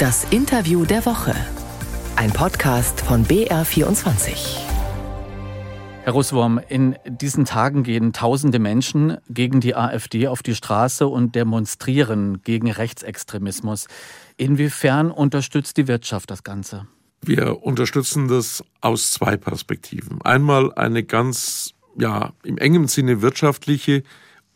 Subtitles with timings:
[0.00, 1.36] Das Interview der Woche.
[2.16, 4.58] Ein Podcast von BR24.
[6.02, 11.36] Herr Russwurm, in diesen Tagen gehen tausende Menschen gegen die AfD auf die Straße und
[11.36, 13.86] demonstrieren gegen Rechtsextremismus.
[14.36, 16.88] Inwiefern unterstützt die Wirtschaft das Ganze?
[17.22, 20.20] Wir unterstützen das aus zwei Perspektiven.
[20.22, 24.02] Einmal eine ganz, ja, im engen Sinne wirtschaftliche.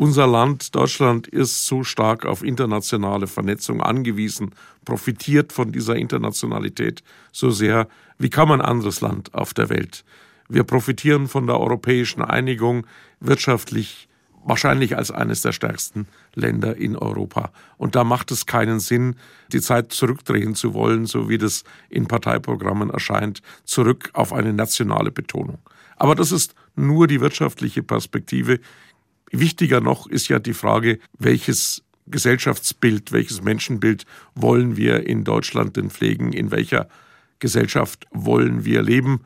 [0.01, 4.55] Unser Land, Deutschland, ist so stark auf internationale Vernetzung angewiesen,
[4.85, 7.02] profitiert von dieser Internationalität
[7.33, 10.05] so sehr wie kaum ein anderes Land auf der Welt.
[10.48, 12.87] Wir profitieren von der europäischen Einigung
[13.19, 14.09] wirtschaftlich
[14.45, 17.51] wahrscheinlich als eines der stärksten Länder in Europa.
[17.77, 19.17] Und da macht es keinen Sinn,
[19.53, 25.11] die Zeit zurückdrehen zu wollen, so wie das in Parteiprogrammen erscheint, zurück auf eine nationale
[25.11, 25.59] Betonung.
[25.97, 28.61] Aber das ist nur die wirtschaftliche Perspektive.
[29.30, 35.91] Wichtiger noch ist ja die Frage, welches Gesellschaftsbild, welches Menschenbild wollen wir in Deutschland denn
[35.91, 36.88] pflegen, in welcher
[37.38, 39.20] Gesellschaft wollen wir leben?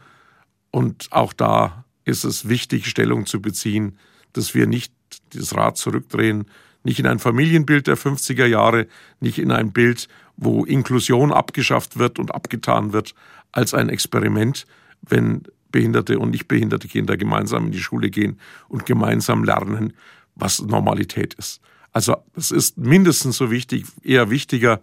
[0.70, 3.98] Und auch da ist es wichtig, Stellung zu beziehen,
[4.32, 4.92] dass wir nicht
[5.30, 6.46] das Rad zurückdrehen,
[6.84, 8.88] nicht in ein Familienbild der 50er Jahre,
[9.20, 13.14] nicht in ein Bild, wo Inklusion abgeschafft wird und abgetan wird,
[13.52, 14.66] als ein Experiment,
[15.02, 19.94] wenn behinderte und nicht behinderte Kinder gemeinsam in die Schule gehen und gemeinsam lernen,
[20.34, 21.60] was Normalität ist.
[21.92, 24.80] Also es ist mindestens so wichtig, eher wichtiger,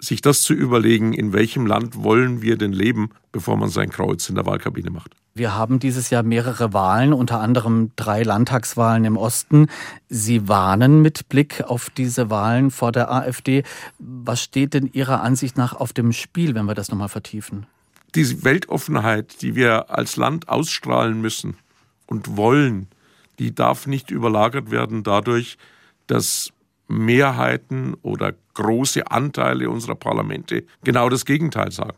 [0.00, 4.28] sich das zu überlegen, in welchem Land wollen wir denn leben, bevor man sein Kreuz
[4.28, 5.14] in der Wahlkabine macht.
[5.34, 9.66] Wir haben dieses Jahr mehrere Wahlen, unter anderem drei Landtagswahlen im Osten.
[10.08, 13.64] Sie warnen mit Blick auf diese Wahlen vor der AfD.
[13.98, 17.66] Was steht denn Ihrer Ansicht nach auf dem Spiel, wenn wir das nochmal vertiefen?
[18.14, 21.56] Diese Weltoffenheit, die wir als Land ausstrahlen müssen
[22.06, 22.88] und wollen,
[23.38, 25.58] die darf nicht überlagert werden dadurch,
[26.06, 26.52] dass
[26.86, 31.96] Mehrheiten oder große Anteile unserer Parlamente genau das Gegenteil sagen.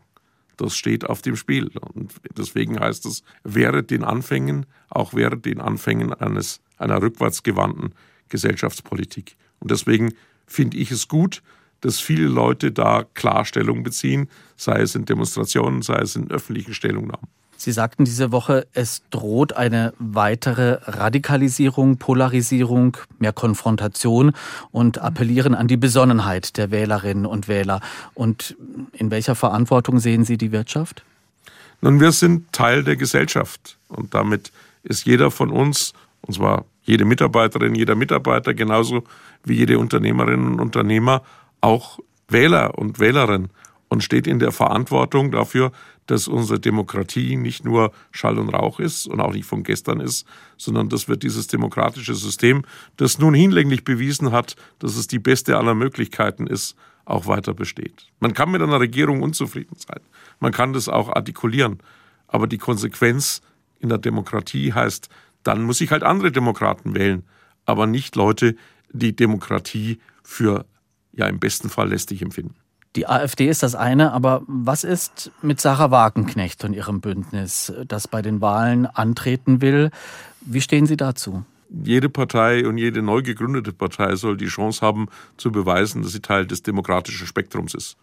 [0.56, 1.70] Das steht auf dem Spiel.
[1.92, 7.94] Und deswegen heißt es, während den Anfängen, auch während den Anfängen eines, einer rückwärtsgewandten
[8.30, 9.36] Gesellschaftspolitik.
[9.58, 10.14] Und deswegen
[10.46, 11.42] finde ich es gut,
[11.80, 17.28] dass viele Leute da Klarstellung beziehen, sei es in Demonstrationen, sei es in öffentlichen Stellungnahmen.
[17.58, 24.32] Sie sagten diese Woche, es droht eine weitere Radikalisierung, Polarisierung, mehr Konfrontation
[24.72, 27.80] und appellieren an die Besonnenheit der Wählerinnen und Wähler.
[28.12, 28.56] Und
[28.92, 31.02] in welcher Verantwortung sehen Sie die Wirtschaft?
[31.80, 37.04] Nun, wir sind Teil der Gesellschaft und damit ist jeder von uns, und zwar jede
[37.04, 39.04] Mitarbeiterin, jeder Mitarbeiter, genauso
[39.44, 41.22] wie jede Unternehmerin und Unternehmer,
[41.60, 43.48] auch Wähler und Wählerin
[43.88, 45.72] und steht in der Verantwortung dafür,
[46.06, 50.26] dass unsere Demokratie nicht nur Schall und Rauch ist und auch nicht von gestern ist,
[50.56, 52.64] sondern dass wir dieses demokratische System,
[52.96, 58.06] das nun hinlänglich bewiesen hat, dass es die beste aller Möglichkeiten ist, auch weiter besteht.
[58.20, 60.00] Man kann mit einer Regierung unzufrieden sein.
[60.40, 61.78] Man kann das auch artikulieren.
[62.28, 63.42] Aber die Konsequenz
[63.78, 65.08] in der Demokratie heißt,
[65.44, 67.24] dann muss ich halt andere Demokraten wählen,
[67.64, 68.56] aber nicht Leute,
[68.92, 70.66] die Demokratie für
[71.16, 72.54] ja im besten Fall lästig empfinden.
[72.94, 78.08] Die AfD ist das eine, aber was ist mit Sarah Wagenknecht und ihrem Bündnis, das
[78.08, 79.90] bei den Wahlen antreten will?
[80.40, 81.44] Wie stehen Sie dazu?
[81.68, 86.20] Jede Partei und jede neu gegründete Partei soll die Chance haben, zu beweisen, dass sie
[86.20, 87.96] Teil des demokratischen Spektrums ist.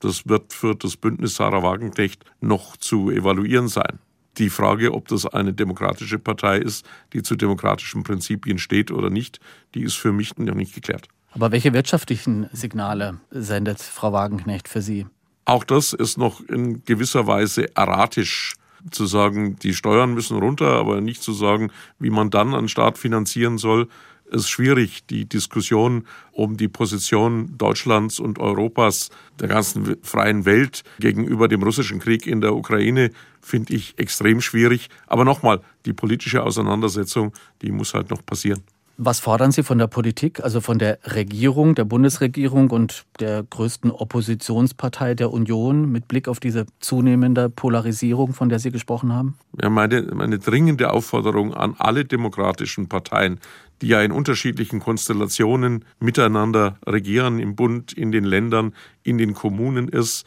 [0.00, 3.98] Das wird für das Bündnis Sarah Wagenknecht noch zu evaluieren sein.
[4.38, 9.40] Die Frage, ob das eine demokratische Partei ist, die zu demokratischen Prinzipien steht oder nicht,
[9.74, 11.08] die ist für mich noch nicht geklärt.
[11.36, 15.04] Aber welche wirtschaftlichen Signale sendet Frau Wagenknecht für Sie?
[15.44, 18.54] Auch das ist noch in gewisser Weise erratisch
[18.90, 22.96] zu sagen, die Steuern müssen runter, aber nicht zu sagen, wie man dann einen Staat
[22.96, 23.88] finanzieren soll,
[24.30, 25.04] ist schwierig.
[25.08, 32.00] Die Diskussion um die Position Deutschlands und Europas, der ganzen freien Welt gegenüber dem russischen
[32.00, 33.10] Krieg in der Ukraine
[33.42, 34.88] finde ich extrem schwierig.
[35.06, 38.62] Aber nochmal, die politische Auseinandersetzung, die muss halt noch passieren.
[38.98, 43.90] Was fordern Sie von der Politik, also von der Regierung, der Bundesregierung und der größten
[43.90, 49.36] Oppositionspartei der Union mit Blick auf diese zunehmende Polarisierung, von der Sie gesprochen haben?
[49.60, 53.38] Ja, meine, meine dringende Aufforderung an alle demokratischen Parteien,
[53.82, 58.72] die ja in unterschiedlichen Konstellationen miteinander regieren, im Bund, in den Ländern,
[59.02, 60.26] in den Kommunen ist,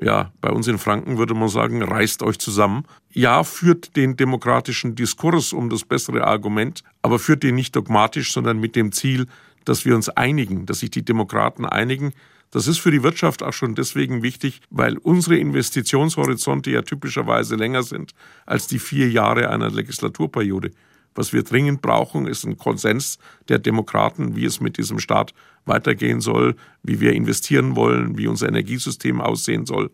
[0.00, 2.84] ja, bei uns in Franken würde man sagen, reißt euch zusammen.
[3.12, 8.58] Ja, führt den demokratischen Diskurs um das bessere Argument, aber führt den nicht dogmatisch, sondern
[8.58, 9.26] mit dem Ziel,
[9.64, 12.12] dass wir uns einigen, dass sich die Demokraten einigen.
[12.50, 17.82] Das ist für die Wirtschaft auch schon deswegen wichtig, weil unsere Investitionshorizonte ja typischerweise länger
[17.82, 18.12] sind
[18.44, 20.72] als die vier Jahre einer Legislaturperiode.
[21.14, 23.18] Was wir dringend brauchen, ist ein Konsens
[23.48, 28.48] der Demokraten, wie es mit diesem Staat weitergehen soll, wie wir investieren wollen, wie unser
[28.48, 29.90] Energiesystem aussehen soll.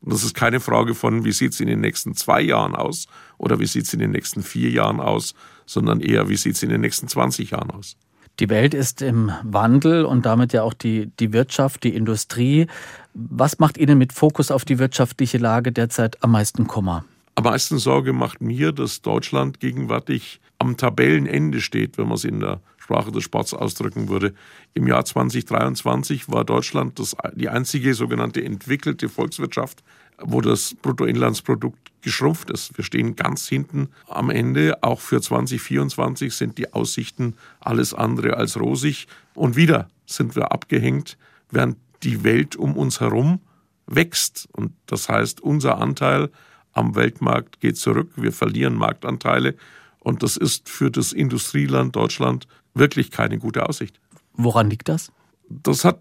[0.00, 3.06] Und das ist keine Frage von, wie sieht es in den nächsten zwei Jahren aus
[3.38, 5.34] oder wie sieht es in den nächsten vier Jahren aus,
[5.66, 7.96] sondern eher, wie sieht es in den nächsten 20 Jahren aus.
[8.40, 12.66] Die Welt ist im Wandel und damit ja auch die, die Wirtschaft, die Industrie.
[13.14, 17.04] Was macht Ihnen mit Fokus auf die wirtschaftliche Lage derzeit am meisten Kummer?
[17.34, 22.40] Am meisten Sorge macht mir, dass Deutschland gegenwärtig am Tabellenende steht, wenn man es in
[22.40, 24.34] der Sprache des Sports ausdrücken würde.
[24.74, 29.82] Im Jahr 2023 war Deutschland das, die einzige sogenannte entwickelte Volkswirtschaft,
[30.20, 32.76] wo das Bruttoinlandsprodukt geschrumpft ist.
[32.76, 34.82] Wir stehen ganz hinten am Ende.
[34.82, 39.06] Auch für 2024 sind die Aussichten alles andere als rosig.
[39.34, 41.16] Und wieder sind wir abgehängt,
[41.50, 43.40] während die Welt um uns herum
[43.86, 44.48] wächst.
[44.52, 46.30] Und das heißt, unser Anteil
[46.72, 48.10] am Weltmarkt geht zurück.
[48.16, 49.54] Wir verlieren Marktanteile.
[50.00, 54.00] Und das ist für das Industrieland Deutschland wirklich keine gute Aussicht.
[54.34, 55.12] Woran liegt das?
[55.48, 56.00] Das hat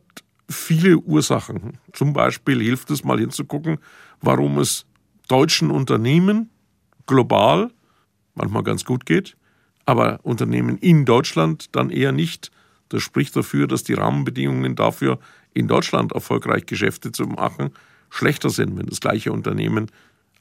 [0.49, 1.77] viele Ursachen.
[1.93, 3.77] Zum Beispiel hilft es mal hinzugucken,
[4.21, 4.85] warum es
[5.27, 6.49] deutschen Unternehmen
[7.05, 7.71] global
[8.35, 9.35] manchmal ganz gut geht,
[9.85, 12.51] aber Unternehmen in Deutschland dann eher nicht.
[12.89, 15.19] Das spricht dafür, dass die Rahmenbedingungen dafür,
[15.53, 17.71] in Deutschland erfolgreich Geschäfte zu machen,
[18.09, 19.87] schlechter sind, wenn das gleiche Unternehmen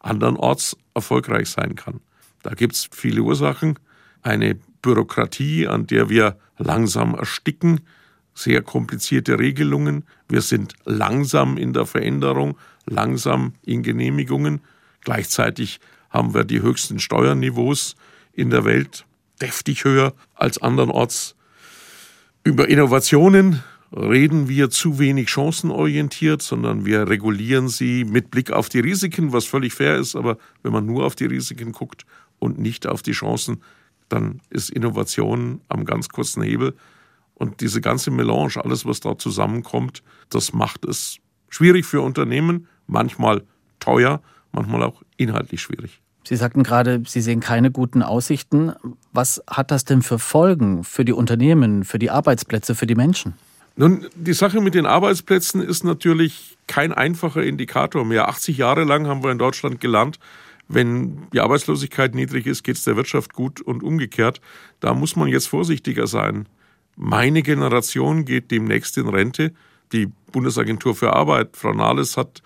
[0.01, 2.01] andernorts erfolgreich sein kann.
[2.43, 3.79] Da gibt es viele Ursachen.
[4.23, 7.81] Eine Bürokratie, an der wir langsam ersticken,
[8.35, 10.05] sehr komplizierte Regelungen.
[10.29, 12.57] Wir sind langsam in der Veränderung,
[12.87, 14.61] langsam in Genehmigungen.
[15.03, 15.81] Gleichzeitig
[16.11, 17.97] haben wir die höchsten Steuerniveaus
[18.33, 19.05] in der Welt,
[19.41, 21.35] deftig höher als andernorts.
[22.43, 23.63] Über Innovationen
[23.93, 29.47] reden wir zu wenig chancenorientiert, sondern wir regulieren sie mit Blick auf die Risiken, was
[29.47, 30.15] völlig fair ist.
[30.15, 32.07] Aber wenn man nur auf die Risiken guckt
[32.39, 33.63] und nicht auf die Chancen,
[34.09, 36.75] dann ist Innovation am ganz kurzen Hebel.
[37.35, 43.43] Und diese ganze Melange, alles, was da zusammenkommt, das macht es schwierig für Unternehmen, manchmal
[43.81, 44.21] teuer,
[44.53, 46.01] manchmal auch inhaltlich schwierig.
[46.23, 48.73] Sie sagten gerade, Sie sehen keine guten Aussichten.
[49.13, 53.35] Was hat das denn für Folgen für die Unternehmen, für die Arbeitsplätze, für die Menschen?
[53.81, 58.29] Nun, die Sache mit den Arbeitsplätzen ist natürlich kein einfacher Indikator mehr.
[58.29, 60.19] 80 Jahre lang haben wir in Deutschland gelernt,
[60.69, 64.43] wenn die Arbeitslosigkeit niedrig ist, geht es der Wirtschaft gut und umgekehrt.
[64.81, 66.47] Da muss man jetzt vorsichtiger sein.
[66.95, 69.55] Meine Generation geht demnächst in Rente.
[69.93, 72.43] Die Bundesagentur für Arbeit, Frau Nahles, hat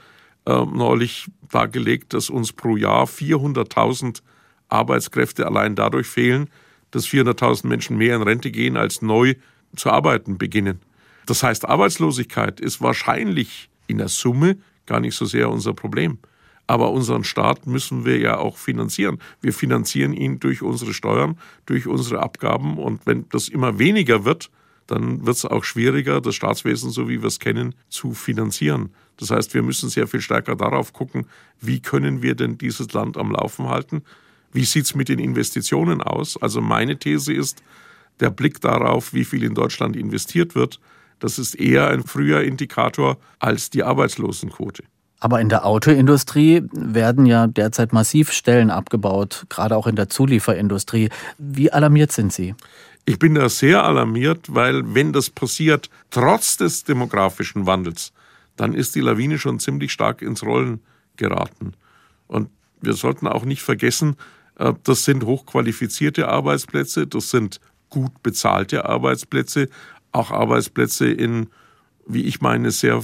[0.46, 4.22] äh, neulich dargelegt, dass uns pro Jahr 400.000
[4.68, 6.48] Arbeitskräfte allein dadurch fehlen,
[6.92, 9.34] dass 400.000 Menschen mehr in Rente gehen, als neu
[9.74, 10.78] zu arbeiten beginnen.
[11.26, 14.56] Das heißt, Arbeitslosigkeit ist wahrscheinlich in der Summe
[14.86, 16.18] gar nicht so sehr unser Problem.
[16.66, 19.18] Aber unseren Staat müssen wir ja auch finanzieren.
[19.40, 22.78] Wir finanzieren ihn durch unsere Steuern, durch unsere Abgaben.
[22.78, 24.50] Und wenn das immer weniger wird,
[24.86, 28.90] dann wird es auch schwieriger, das Staatswesen, so wie wir es kennen, zu finanzieren.
[29.18, 31.26] Das heißt, wir müssen sehr viel stärker darauf gucken,
[31.60, 34.02] wie können wir denn dieses Land am Laufen halten?
[34.52, 36.40] Wie sieht es mit den Investitionen aus?
[36.40, 37.62] Also meine These ist,
[38.20, 40.80] der Blick darauf, wie viel in Deutschland investiert wird,
[41.24, 44.84] das ist eher ein früher Indikator als die Arbeitslosenquote.
[45.20, 51.08] Aber in der Autoindustrie werden ja derzeit massiv Stellen abgebaut, gerade auch in der Zulieferindustrie.
[51.38, 52.54] Wie alarmiert sind Sie?
[53.06, 58.12] Ich bin da sehr alarmiert, weil wenn das passiert, trotz des demografischen Wandels,
[58.56, 60.80] dann ist die Lawine schon ziemlich stark ins Rollen
[61.16, 61.72] geraten.
[62.26, 62.50] Und
[62.82, 64.16] wir sollten auch nicht vergessen,
[64.58, 69.68] äh, das sind hochqualifizierte Arbeitsplätze, das sind gut bezahlte Arbeitsplätze,
[70.14, 71.48] auch Arbeitsplätze in,
[72.06, 73.02] wie ich meine, sehr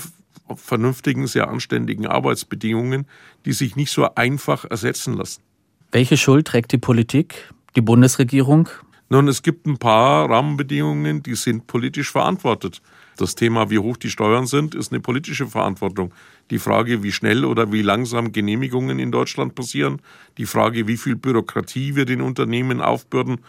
[0.56, 3.06] vernünftigen, sehr anständigen Arbeitsbedingungen,
[3.44, 5.42] die sich nicht so einfach ersetzen lassen.
[5.92, 8.68] Welche Schuld trägt die Politik, die Bundesregierung?
[9.08, 12.80] Nun, es gibt ein paar Rahmenbedingungen, die sind politisch verantwortet.
[13.16, 16.14] Das Thema, wie hoch die Steuern sind, ist eine politische Verantwortung.
[16.50, 20.00] Die Frage, wie schnell oder wie langsam Genehmigungen in Deutschland passieren,
[20.38, 23.40] die Frage, wie viel Bürokratie wir den Unternehmen aufbürden,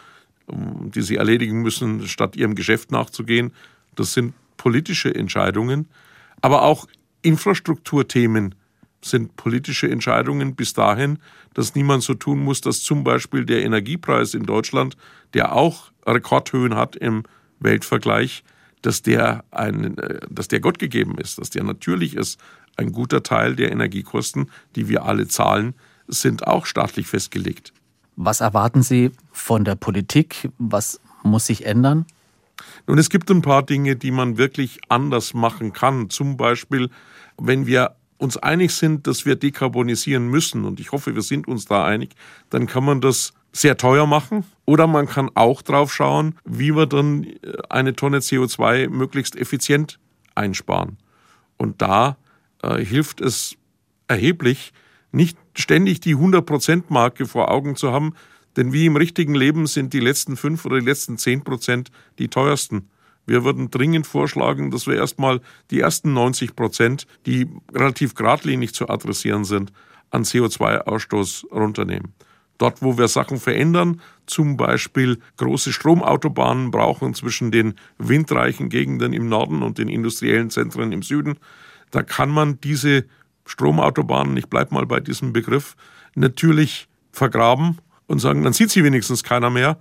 [0.51, 3.53] die sie erledigen müssen, statt ihrem Geschäft nachzugehen,
[3.95, 5.87] das sind politische Entscheidungen.
[6.41, 6.87] Aber auch
[7.21, 8.55] Infrastrukturthemen
[9.03, 11.19] sind politische Entscheidungen bis dahin,
[11.53, 14.95] dass niemand so tun muss, dass zum Beispiel der Energiepreis in Deutschland,
[15.33, 17.23] der auch Rekordhöhen hat im
[17.59, 18.43] Weltvergleich,
[18.81, 22.39] dass der, ein, äh, dass der Gott gegeben ist, dass der natürlich ist.
[22.77, 25.75] Ein guter Teil der Energiekosten, die wir alle zahlen,
[26.07, 27.73] sind auch staatlich festgelegt.
[28.15, 30.49] Was erwarten Sie von der Politik?
[30.57, 32.05] Was muss sich ändern?
[32.87, 36.09] Nun, es gibt ein paar Dinge, die man wirklich anders machen kann.
[36.09, 36.89] Zum Beispiel,
[37.37, 41.65] wenn wir uns einig sind, dass wir dekarbonisieren müssen, und ich hoffe, wir sind uns
[41.65, 42.11] da einig,
[42.49, 46.85] dann kann man das sehr teuer machen oder man kann auch drauf schauen, wie wir
[46.85, 47.37] dann äh,
[47.69, 49.99] eine Tonne CO2 möglichst effizient
[50.35, 50.97] einsparen.
[51.57, 52.17] Und da
[52.63, 53.57] äh, hilft es
[54.07, 54.71] erheblich,
[55.11, 58.13] nicht ständig die 100%-Marke vor Augen zu haben,
[58.55, 62.27] denn wie im richtigen Leben sind die letzten fünf oder die letzten zehn Prozent die
[62.27, 62.89] teuersten.
[63.25, 68.89] Wir würden dringend vorschlagen, dass wir erstmal die ersten 90 Prozent, die relativ geradlinig zu
[68.89, 69.71] adressieren sind,
[70.09, 72.13] an CO2-Ausstoß runternehmen.
[72.57, 79.29] Dort, wo wir Sachen verändern, zum Beispiel große Stromautobahnen brauchen zwischen den windreichen Gegenden im
[79.29, 81.37] Norden und den industriellen Zentren im Süden,
[81.89, 83.05] da kann man diese
[83.45, 85.75] Stromautobahnen, ich bleibe mal bei diesem Begriff,
[86.15, 89.77] natürlich vergraben und sagen, dann sieht sie wenigstens keiner mehr.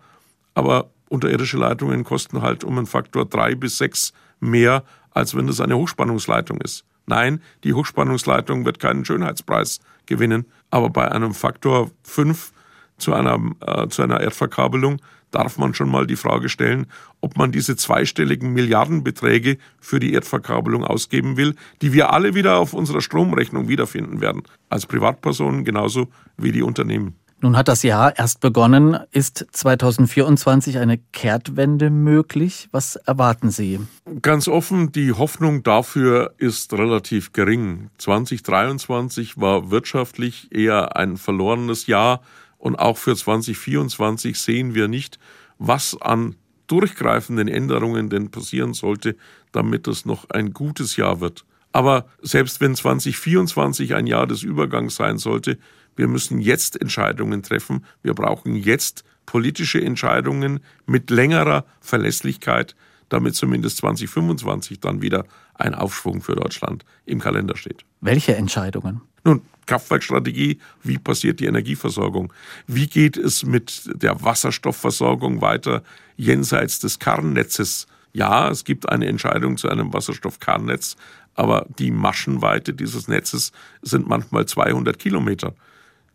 [0.54, 5.60] Aber unterirdische Leitungen kosten halt um einen Faktor drei bis sechs mehr, als wenn das
[5.60, 6.84] eine Hochspannungsleitung ist.
[7.06, 12.52] Nein, die Hochspannungsleitung wird keinen Schönheitspreis gewinnen, aber bei einem Faktor fünf
[12.98, 15.00] zu einer, äh, zu einer Erdverkabelung
[15.30, 16.87] darf man schon mal die Frage stellen,
[17.20, 22.72] ob man diese zweistelligen Milliardenbeträge für die Erdverkabelung ausgeben will, die wir alle wieder auf
[22.72, 27.14] unserer Stromrechnung wiederfinden werden, als Privatpersonen genauso wie die Unternehmen.
[27.42, 28.99] Nun hat das Jahr erst begonnen.
[29.12, 32.68] Ist 2024 eine Kehrtwende möglich?
[32.70, 33.80] Was erwarten Sie?
[34.20, 37.88] Ganz offen, die Hoffnung dafür ist relativ gering.
[37.96, 42.20] 2023 war wirtschaftlich eher ein verlorenes Jahr
[42.60, 45.18] und auch für 2024 sehen wir nicht,
[45.58, 46.36] was an
[46.66, 49.16] durchgreifenden Änderungen denn passieren sollte,
[49.50, 51.44] damit es noch ein gutes Jahr wird.
[51.72, 55.58] Aber selbst wenn 2024 ein Jahr des Übergangs sein sollte,
[55.96, 57.84] wir müssen jetzt Entscheidungen treffen.
[58.02, 62.76] Wir brauchen jetzt politische Entscheidungen mit längerer Verlässlichkeit,
[63.08, 65.24] damit zumindest 2025 dann wieder
[65.54, 67.84] ein Aufschwung für Deutschland im Kalender steht.
[68.00, 69.00] Welche Entscheidungen?
[69.24, 72.32] Nun, Kraftwerkstrategie, wie passiert die Energieversorgung?
[72.66, 75.82] Wie geht es mit der Wasserstoffversorgung weiter
[76.16, 77.86] jenseits des Kernnetzes?
[78.12, 80.96] Ja, es gibt eine Entscheidung zu einem Wasserstoffkernnetz,
[81.34, 85.54] aber die Maschenweite dieses Netzes sind manchmal 200 Kilometer.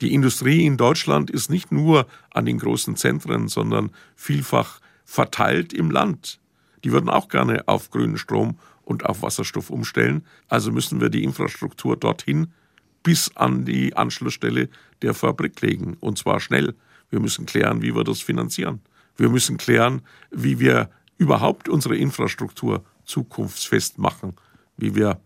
[0.02, 5.90] Die Industrie in Deutschland ist nicht nur an den großen Zentren, sondern vielfach verteilt im
[5.90, 6.40] Land.
[6.84, 10.26] Die würden auch gerne auf grünen Strom und auf Wasserstoff umstellen.
[10.50, 12.52] Also müssen wir die Infrastruktur dorthin
[13.06, 14.68] bis an die Anschlussstelle
[15.04, 15.96] der Fabrik legen.
[16.00, 16.74] Und zwar schnell.
[17.12, 18.82] Wir müssen klären, wie wir das finanzieren.
[19.16, 24.34] Wir müssen klären, wie wir überhaupt unsere Infrastruktur zukunftsfest machen.
[24.76, 25.20] Wie wir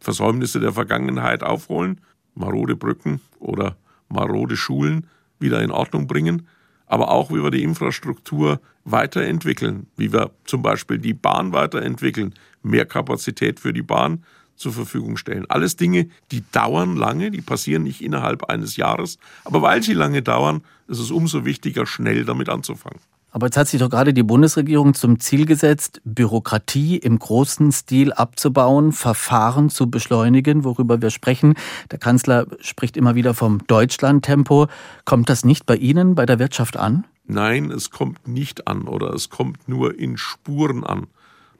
[0.00, 2.00] Versäumnisse der Vergangenheit aufholen,
[2.34, 3.76] marode Brücken oder
[4.08, 5.06] marode Schulen
[5.38, 6.48] wieder in Ordnung bringen,
[6.86, 12.86] aber auch wie wir die Infrastruktur weiterentwickeln, wie wir zum Beispiel die Bahn weiterentwickeln, mehr
[12.86, 14.24] Kapazität für die Bahn
[14.60, 15.46] zur Verfügung stellen.
[15.48, 20.22] Alles Dinge, die dauern lange, die passieren nicht innerhalb eines Jahres, aber weil sie lange
[20.22, 23.00] dauern, ist es umso wichtiger, schnell damit anzufangen.
[23.32, 28.12] Aber jetzt hat sich doch gerade die Bundesregierung zum Ziel gesetzt, Bürokratie im großen Stil
[28.12, 31.54] abzubauen, Verfahren zu beschleunigen, worüber wir sprechen.
[31.92, 34.66] Der Kanzler spricht immer wieder vom Deutschlandtempo.
[35.04, 37.06] Kommt das nicht bei Ihnen, bei der Wirtschaft an?
[37.26, 41.06] Nein, es kommt nicht an oder es kommt nur in Spuren an.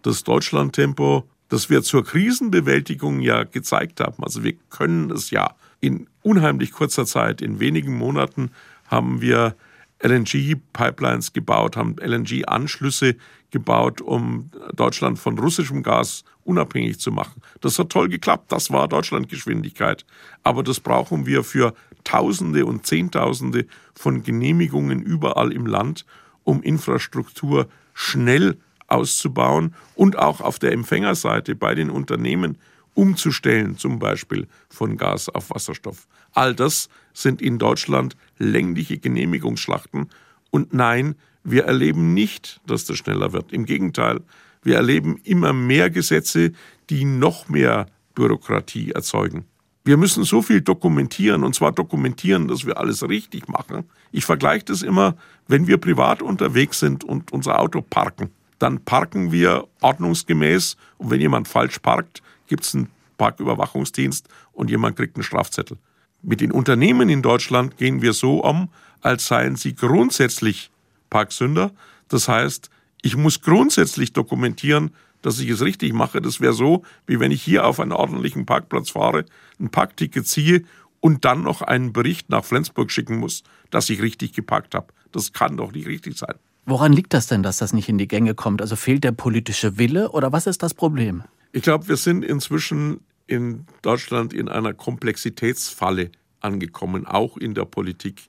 [0.02, 6.06] Das Deutschlandtempo, das wir zur Krisenbewältigung ja gezeigt haben, also wir können es ja in
[6.22, 8.50] unheimlich kurzer Zeit, in wenigen Monaten
[8.86, 9.54] haben wir
[10.02, 13.16] LNG-Pipelines gebaut, haben LNG-Anschlüsse
[13.50, 17.42] gebaut, um Deutschland von russischem Gas unabhängig zu machen.
[17.60, 20.06] Das hat toll geklappt, das war Deutschlandgeschwindigkeit.
[20.42, 26.06] Aber das brauchen wir für Tausende und Zehntausende von Genehmigungen überall im Land,
[26.44, 28.56] um Infrastruktur schnell
[28.90, 32.58] auszubauen und auch auf der Empfängerseite bei den Unternehmen
[32.94, 36.06] umzustellen, zum Beispiel von Gas auf Wasserstoff.
[36.32, 40.08] All das sind in Deutschland längliche Genehmigungsschlachten.
[40.50, 43.52] Und nein, wir erleben nicht, dass das schneller wird.
[43.52, 44.20] Im Gegenteil,
[44.62, 46.52] wir erleben immer mehr Gesetze,
[46.90, 49.44] die noch mehr Bürokratie erzeugen.
[49.84, 53.84] Wir müssen so viel dokumentieren, und zwar dokumentieren, dass wir alles richtig machen.
[54.12, 55.16] Ich vergleiche das immer,
[55.48, 58.30] wenn wir privat unterwegs sind und unser Auto parken.
[58.60, 64.96] Dann parken wir ordnungsgemäß und wenn jemand falsch parkt, gibt es einen Parküberwachungsdienst und jemand
[64.96, 65.78] kriegt einen Strafzettel.
[66.22, 68.68] Mit den Unternehmen in Deutschland gehen wir so um,
[69.00, 70.70] als seien sie grundsätzlich
[71.08, 71.72] Parksünder.
[72.08, 72.68] Das heißt,
[73.00, 74.90] ich muss grundsätzlich dokumentieren,
[75.22, 76.20] dass ich es richtig mache.
[76.20, 79.24] Das wäre so, wie wenn ich hier auf einen ordentlichen Parkplatz fahre,
[79.58, 80.64] ein Parkticket ziehe
[81.00, 84.88] und dann noch einen Bericht nach Flensburg schicken muss, dass ich richtig geparkt habe.
[85.12, 86.34] Das kann doch nicht richtig sein.
[86.66, 88.60] Woran liegt das denn, dass das nicht in die Gänge kommt?
[88.60, 91.24] Also fehlt der politische Wille oder was ist das Problem?
[91.52, 98.28] Ich glaube, wir sind inzwischen in Deutschland in einer Komplexitätsfalle angekommen, auch in der Politik.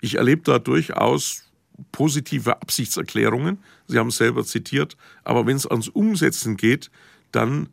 [0.00, 1.50] Ich erlebe da durchaus
[1.92, 3.58] positive Absichtserklärungen.
[3.86, 4.96] Sie haben es selber zitiert.
[5.24, 6.90] Aber wenn es ans Umsetzen geht,
[7.32, 7.68] dann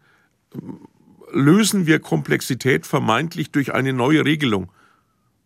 [1.32, 4.72] lösen wir Komplexität vermeintlich durch eine neue Regelung.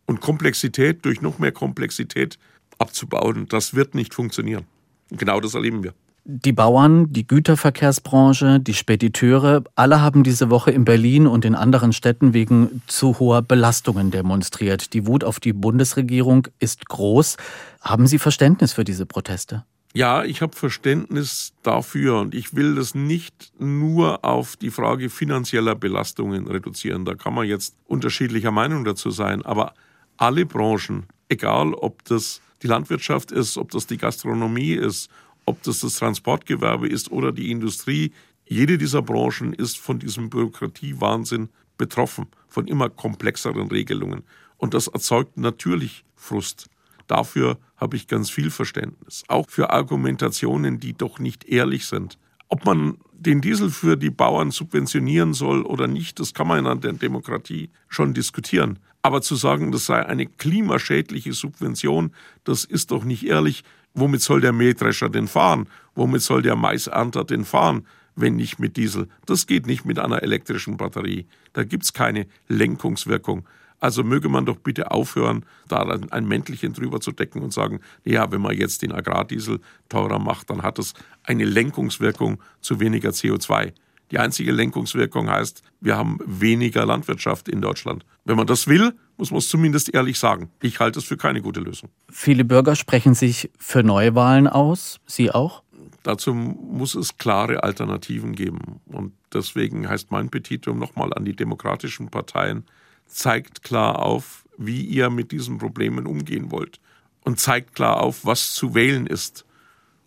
[0.05, 2.37] Und Komplexität durch noch mehr Komplexität
[2.77, 4.65] abzubauen, das wird nicht funktionieren.
[5.09, 5.93] Und genau das erleben wir.
[6.27, 11.93] Die Bauern, die Güterverkehrsbranche, die Spediteure, alle haben diese Woche in Berlin und in anderen
[11.93, 14.93] Städten wegen zu hoher Belastungen demonstriert.
[14.93, 17.37] Die Wut auf die Bundesregierung ist groß.
[17.81, 19.65] Haben Sie Verständnis für diese Proteste?
[19.93, 25.75] Ja, ich habe Verständnis dafür und ich will das nicht nur auf die Frage finanzieller
[25.75, 27.05] Belastungen reduzieren.
[27.05, 29.75] Da kann man jetzt unterschiedlicher Meinung dazu sein, aber
[30.17, 35.11] alle Branchen, egal ob das die Landwirtschaft ist, ob das die Gastronomie ist,
[35.45, 38.11] ob das das Transportgewerbe ist oder die Industrie,
[38.47, 44.23] jede dieser Branchen ist von diesem Bürokratiewahnsinn betroffen, von immer komplexeren Regelungen.
[44.57, 46.67] Und das erzeugt natürlich Frust.
[47.05, 49.23] Dafür habe ich ganz viel Verständnis.
[49.27, 52.17] Auch für Argumentationen, die doch nicht ehrlich sind.
[52.47, 56.81] Ob man den Diesel für die Bauern subventionieren soll oder nicht, das kann man in
[56.81, 58.79] der Demokratie schon diskutieren.
[59.05, 62.11] Aber zu sagen, das sei eine klimaschädliche Subvention,
[62.43, 63.63] das ist doch nicht ehrlich.
[63.93, 65.69] Womit soll der Mähdrescher denn fahren?
[65.93, 67.85] Womit soll der Maisernter denn fahren,
[68.15, 69.07] wenn nicht mit Diesel?
[69.27, 71.27] Das geht nicht mit einer elektrischen Batterie.
[71.53, 73.47] Da gibt's keine Lenkungswirkung.
[73.79, 78.31] Also möge man doch bitte aufhören, da ein Mäntelchen drüber zu decken und sagen, ja,
[78.31, 83.71] wenn man jetzt den Agrardiesel teurer macht, dann hat das eine Lenkungswirkung zu weniger CO2.
[84.11, 88.05] Die einzige Lenkungswirkung heißt, wir haben weniger Landwirtschaft in Deutschland.
[88.23, 90.51] Wenn man das will, muss man es zumindest ehrlich sagen.
[90.61, 91.89] Ich halte es für keine gute Lösung.
[92.09, 94.99] Viele Bürger sprechen sich für Neuwahlen aus.
[95.05, 95.63] Sie auch?
[96.03, 98.79] Dazu muss es klare Alternativen geben.
[98.85, 102.65] Und deswegen heißt mein Petitum nochmal an die demokratischen Parteien,
[103.07, 106.79] zeigt klar auf, wie ihr mit diesen Problemen umgehen wollt.
[107.21, 109.45] Und zeigt klar auf, was zu wählen ist.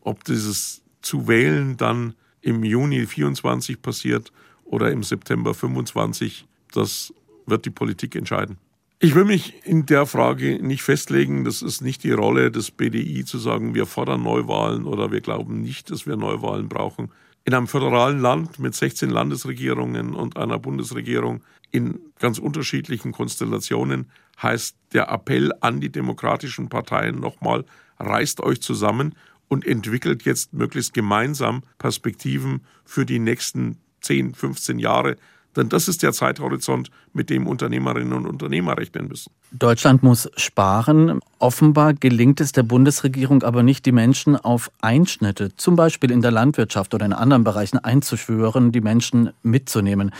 [0.00, 2.14] Ob dieses zu wählen dann
[2.49, 4.33] im Juni 24 passiert
[4.64, 7.12] oder im September 25, das
[7.47, 8.57] wird die Politik entscheiden.
[9.00, 11.44] Ich will mich in der Frage nicht festlegen.
[11.44, 15.61] Das ist nicht die Rolle des BDI zu sagen, wir fordern Neuwahlen oder wir glauben
[15.61, 17.12] nicht, dass wir Neuwahlen brauchen.
[17.44, 24.11] In einem föderalen Land mit 16 Landesregierungen und einer Bundesregierung in ganz unterschiedlichen Konstellationen
[24.42, 27.64] heißt der Appell an die demokratischen Parteien nochmal,
[27.99, 29.14] reißt euch zusammen
[29.49, 35.17] und entwickelt jetzt möglichst gemeinsam Perspektiven für die nächsten 10, 15 Jahre.
[35.57, 39.33] Denn das ist der Zeithorizont, mit dem Unternehmerinnen und Unternehmer rechnen müssen.
[39.51, 41.21] Deutschland muss sparen.
[41.39, 46.31] Offenbar gelingt es der Bundesregierung aber nicht, die Menschen auf Einschnitte, zum Beispiel in der
[46.31, 50.13] Landwirtschaft oder in anderen Bereichen einzuschwören, die Menschen mitzunehmen.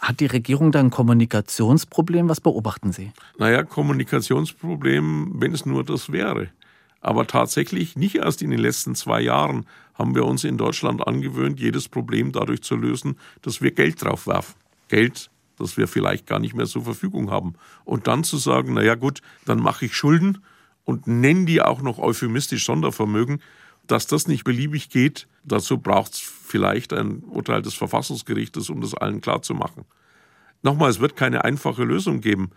[0.00, 2.28] Hat die Regierung da ein Kommunikationsproblem?
[2.28, 3.12] Was beobachten Sie?
[3.38, 6.48] Naja, Kommunikationsproblem, wenn es nur das wäre.
[7.00, 11.60] Aber tatsächlich, nicht erst in den letzten zwei Jahren haben wir uns in Deutschland angewöhnt,
[11.60, 14.54] jedes Problem dadurch zu lösen, dass wir Geld drauf werfen.
[14.88, 17.54] Geld, das wir vielleicht gar nicht mehr zur Verfügung haben.
[17.84, 20.38] Und dann zu sagen, naja gut, dann mache ich Schulden
[20.84, 23.40] und nenne die auch noch euphemistisch Sondervermögen,
[23.86, 28.94] dass das nicht beliebig geht, dazu braucht es vielleicht ein Urteil des Verfassungsgerichtes, um das
[28.94, 29.84] allen klarzumachen.
[30.62, 32.50] Nochmal, es wird keine einfache Lösung geben.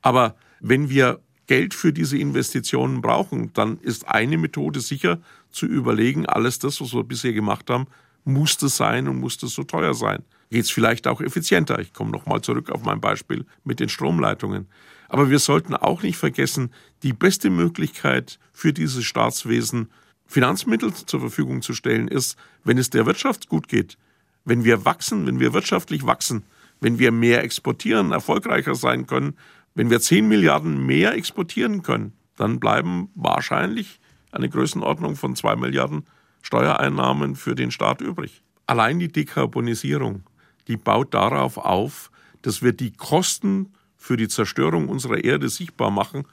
[0.00, 5.18] Aber wenn wir Geld für diese Investitionen brauchen, dann ist eine Methode sicher
[5.50, 7.86] zu überlegen, alles das, was wir bisher gemacht haben,
[8.24, 10.22] muss das sein und muss das so teuer sein.
[10.50, 11.78] Geht es vielleicht auch effizienter?
[11.78, 14.68] Ich komme nochmal zurück auf mein Beispiel mit den Stromleitungen.
[15.08, 16.70] Aber wir sollten auch nicht vergessen,
[17.02, 19.88] die beste Möglichkeit für dieses Staatswesen,
[20.26, 23.96] Finanzmittel zur Verfügung zu stellen, ist, wenn es der Wirtschaft gut geht.
[24.44, 26.42] Wenn wir wachsen, wenn wir wirtschaftlich wachsen,
[26.80, 29.34] wenn wir mehr exportieren, erfolgreicher sein können,
[29.78, 34.00] wenn wir 10 Milliarden mehr exportieren können, dann bleiben wahrscheinlich
[34.32, 36.04] eine Größenordnung von 2 Milliarden
[36.42, 38.42] Steuereinnahmen für den Staat übrig.
[38.66, 40.24] Allein die Dekarbonisierung,
[40.66, 42.10] die baut darauf auf,
[42.42, 46.24] dass wir die Kosten für die Zerstörung unserer Erde sichtbar machen,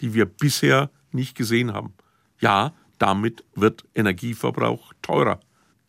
[0.00, 1.92] die wir bisher nicht gesehen haben.
[2.40, 5.40] Ja, damit wird Energieverbrauch teurer.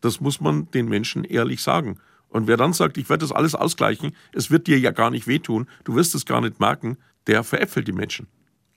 [0.01, 1.97] Das muss man den Menschen ehrlich sagen.
[2.35, 5.25] Und wer dann sagt, ich werde das alles ausgleichen, es wird dir ja gar nicht
[5.25, 8.27] wehtun, du wirst es gar nicht merken, der veräpfelt die Menschen.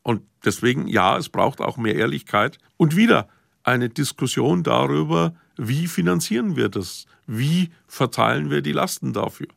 [0.04, 3.26] Und deswegen, ja, es braucht auch mehr Ehrlichkeit und wieder
[3.64, 7.06] eine Diskussion darüber, wie finanzieren wir das?
[7.26, 9.48] Wie verteilen wir die Lasten dafür?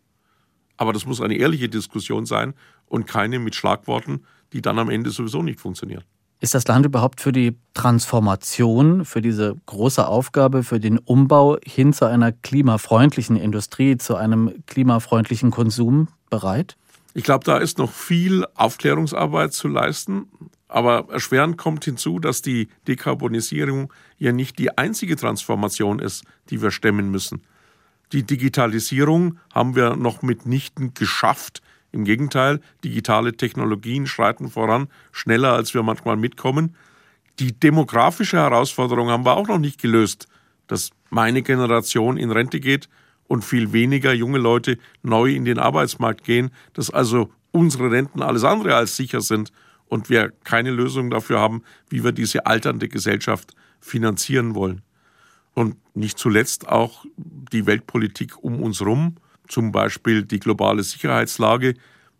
[0.77, 2.55] Aber das muss eine ehrliche Diskussion sein
[2.87, 6.05] und keine mit Schlagworten, die dann am Ende sowieso nicht funktionieren.
[6.41, 11.93] Ist das Land überhaupt für die Transformation, für diese große Aufgabe, für den Umbau hin
[11.93, 16.77] zu einer klimafreundlichen Industrie, zu einem klimafreundlichen Konsum bereit?
[17.13, 20.29] Ich glaube, da ist noch viel Aufklärungsarbeit zu leisten.
[20.67, 26.71] Aber erschwerend kommt hinzu, dass die Dekarbonisierung ja nicht die einzige Transformation ist, die wir
[26.71, 27.43] stemmen müssen.
[28.13, 31.61] Die Digitalisierung haben wir noch mitnichten geschafft.
[31.91, 36.75] Im Gegenteil, digitale Technologien schreiten voran, schneller als wir manchmal mitkommen.
[37.39, 40.27] Die demografische Herausforderung haben wir auch noch nicht gelöst,
[40.67, 42.87] dass meine Generation in Rente geht
[43.27, 48.43] und viel weniger junge Leute neu in den Arbeitsmarkt gehen, dass also unsere Renten alles
[48.43, 49.51] andere als sicher sind
[49.87, 54.81] und wir keine Lösung dafür haben, wie wir diese alternde Gesellschaft finanzieren wollen.
[55.53, 59.17] Und nicht zuletzt auch die Weltpolitik um uns herum,
[59.51, 61.75] zum Beispiel die globale Sicherheitslage,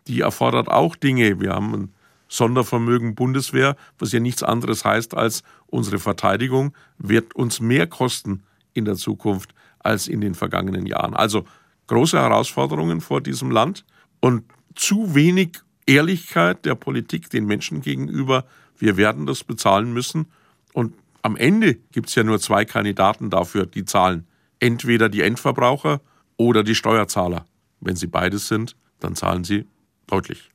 [0.08, 1.40] die erfordert auch Dinge.
[1.40, 1.94] Wir haben ein
[2.28, 8.86] Sondervermögen Bundeswehr, was ja nichts anderes heißt als unsere Verteidigung wird uns mehr kosten in
[8.86, 11.14] der Zukunft als in den vergangenen Jahren.
[11.14, 11.46] Also
[11.88, 13.86] große Herausforderungen vor diesem Land
[14.22, 14.44] und
[14.76, 18.46] zu wenig Ehrlichkeit der Politik den Menschen gegenüber,
[18.78, 20.28] wir werden das bezahlen müssen.
[20.74, 24.26] Und am Ende gibt es ja nur zwei Kandidaten dafür, die zahlen.
[24.60, 26.02] Entweder die Endverbraucher
[26.42, 27.46] oder die Steuerzahler.
[27.80, 29.68] Wenn sie beides sind, dann zahlen sie
[30.08, 30.51] deutlich.